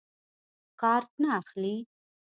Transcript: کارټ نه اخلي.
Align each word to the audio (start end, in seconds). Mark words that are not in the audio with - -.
کارټ 0.81 1.09
نه 1.21 1.29
اخلي. 1.39 1.75